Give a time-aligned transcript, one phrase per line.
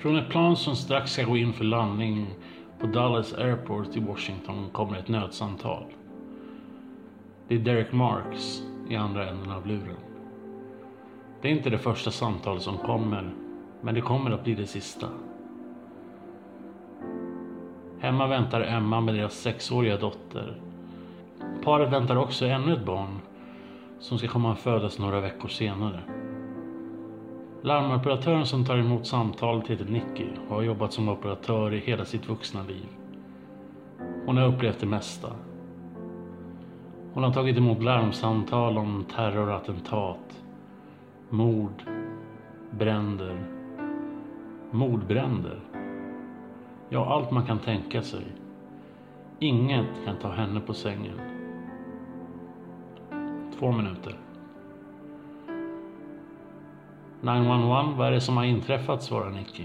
[0.00, 2.26] Från ett plan som strax ska gå in för landning
[2.78, 5.84] på Dallas Airport i Washington kommer ett nödsamtal.
[7.48, 9.96] Det är Derek Marks i andra änden av luren.
[11.42, 13.32] Det är inte det första samtalet som kommer,
[13.80, 15.06] men det kommer att bli det sista.
[18.00, 20.60] Hemma väntar Emma med deras sexåriga dotter.
[21.64, 23.18] Paret väntar också ännu ett barn
[23.98, 26.00] som ska komma att födas några veckor senare.
[27.62, 32.28] Larmoperatören som tar emot samtalet heter Nicky och har jobbat som operatör i hela sitt
[32.28, 32.86] vuxna liv.
[34.26, 35.28] Hon har upplevt det mesta.
[37.12, 40.44] Hon har tagit emot larmsamtal om terrorattentat,
[41.28, 41.82] mord,
[42.70, 43.44] bränder,
[44.70, 45.60] mordbränder.
[46.88, 48.24] Ja, allt man kan tänka sig.
[49.38, 51.20] Inget kan ta henne på sängen.
[53.58, 54.29] Två minuter.
[57.20, 59.02] 911, vad är det som har inträffat?
[59.02, 59.64] svarar Nicky.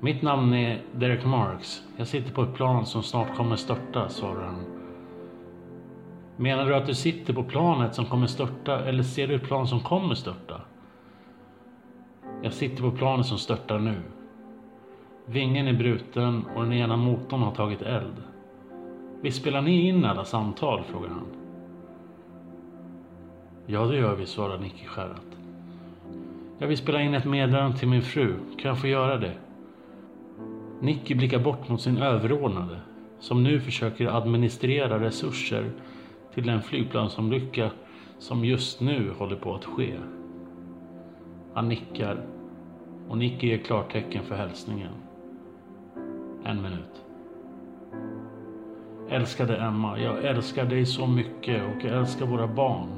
[0.00, 1.82] Mitt namn är Derek Marks.
[1.96, 4.64] Jag sitter på ett plan som snart kommer störta, svarar han.
[6.36, 9.66] Menar du att du sitter på planet som kommer störta eller ser du ett plan
[9.68, 10.60] som kommer störta?
[12.42, 14.02] Jag sitter på planet som störtar nu.
[15.26, 18.22] Vingen är bruten och den ena motorn har tagit eld.
[19.20, 20.84] Visst spelar ni in alla samtal?
[20.84, 21.26] frågar han.
[23.66, 25.43] Ja, det gör vi, svarar Nicky skärrat.
[26.64, 28.34] Jag vill spela in ett meddelande till min fru.
[28.58, 29.32] Kan jag få göra det?
[30.80, 32.80] Nicky blickar bort mot sin överordnade
[33.18, 35.70] som nu försöker administrera resurser
[36.34, 37.70] till den flygplansolycka
[38.18, 39.94] som just nu håller på att ske.
[41.54, 42.26] Han nickar
[43.08, 44.92] och Nicky ger klartecken för hälsningen.
[46.44, 47.04] En minut.
[49.10, 52.88] Älskade Emma, jag älskar dig så mycket och jag älskar våra barn.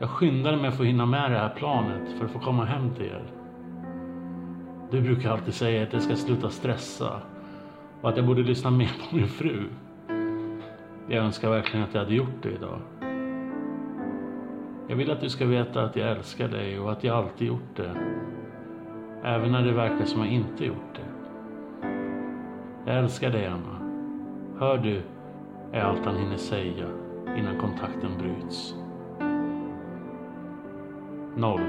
[0.00, 2.94] Jag skyndade mig för att hinna med det här planet för att få komma hem
[2.94, 3.22] till er.
[4.90, 7.20] Du brukar alltid säga att jag ska sluta stressa
[8.00, 9.68] och att jag borde lyssna mer på min fru.
[11.08, 12.78] Jag önskar verkligen att jag hade gjort det idag.
[14.88, 17.76] Jag vill att du ska veta att jag älskar dig och att jag alltid gjort
[17.76, 17.96] det.
[19.24, 21.08] Även när det verkar som jag inte gjort det.
[22.86, 23.80] Jag älskar dig, Anna.
[24.58, 25.02] Hör du,
[25.72, 26.86] är allt han hinner säga
[27.38, 28.74] innan kontakten bryts.
[31.40, 31.60] Noll.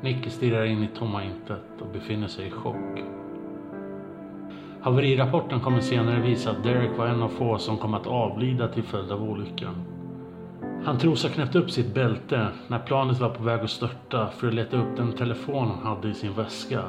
[0.00, 3.04] Nicke stirrar in i tomma intet och befinner sig i chock.
[4.80, 8.82] Haverirapporten kommer senare visa att Derek var en av få som kom att avlida till
[8.82, 9.74] följd av olyckan.
[10.84, 14.48] Han tros ha knäppt upp sitt bälte när planet var på väg att störta för
[14.48, 16.82] att leta upp den telefon han hade i sin väska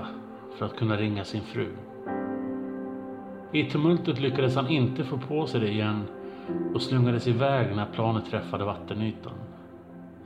[0.57, 1.67] för att kunna ringa sin fru.
[3.51, 6.03] I tumultet lyckades han inte få på sig det igen
[6.73, 9.33] och slungades iväg när planet träffade vattenytan.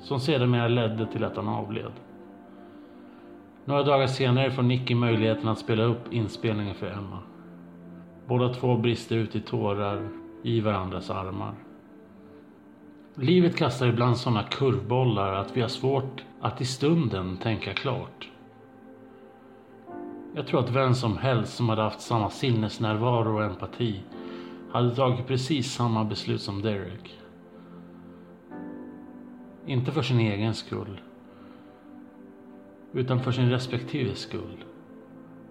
[0.01, 1.91] Som sedermera ledde till att han avled.
[3.65, 7.19] Några dagar senare får Nicky möjligheten att spela upp inspelningen för Emma.
[8.27, 10.09] Båda två brister ut i tårar
[10.43, 11.53] i varandras armar.
[13.15, 18.29] Livet kastar ibland sådana kurvbollar att vi har svårt att i stunden tänka klart.
[20.35, 23.99] Jag tror att vem som helst som hade haft samma sinnesnärvaro och empati
[24.71, 27.19] hade tagit precis samma beslut som Derek.
[29.69, 31.01] Inte för sin egen skull.
[32.93, 34.63] Utan för sin respektive skull.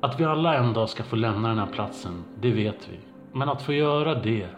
[0.00, 2.99] Att vi alla en dag ska få lämna den här platsen, det vet vi.
[3.32, 4.49] Men att få göra det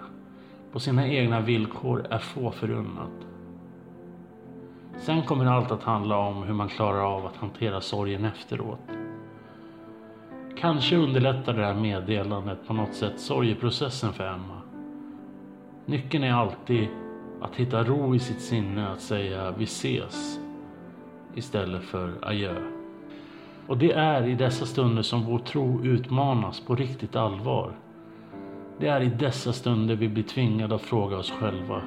[0.73, 3.27] på sina egna villkor är få förunnat.
[4.99, 8.91] Sen kommer allt att handla om hur man klarar av att hantera sorgen efteråt.
[10.57, 14.61] Kanske underlättar det här meddelandet på något sätt sorgeprocessen för Emma.
[15.87, 16.89] Nyckeln är alltid
[17.41, 20.41] att hitta ro i sitt sinne att säga vi ses.
[21.35, 22.55] istället för adjö.
[23.67, 27.73] Och det är i dessa stunder som vår tro utmanas på riktigt allvar.
[28.79, 31.83] Det är i dessa stunder vi blir tvingade att fråga oss själva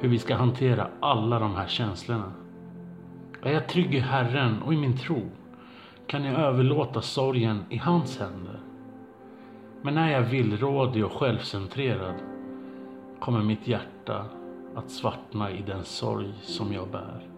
[0.00, 2.32] hur vi ska hantera alla de här känslorna.
[3.42, 5.22] Är jag trygg i Herren och i min tro?
[6.06, 8.60] Kan jag överlåta sorgen i hans händer?
[9.82, 12.14] Men är jag villrådig och självcentrerad
[13.20, 14.24] kommer mitt hjärta
[14.76, 17.28] att svartna i den sorg som jag bär.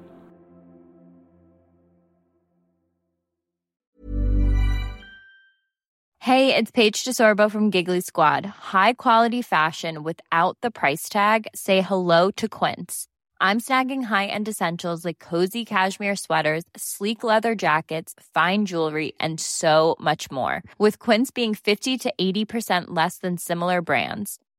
[6.18, 8.46] Hey, it's Paige DeSorbo from Giggly Squad.
[8.72, 11.46] High quality fashion without the price tag.
[11.54, 13.08] Say hello to Quince.
[13.42, 19.96] I'm snagging high-end essentials like cozy cashmere sweaters, sleek leather jackets, fine jewelry, and so
[20.00, 20.62] much more.
[20.78, 24.38] With Quince being 50 to 80% less than similar brands.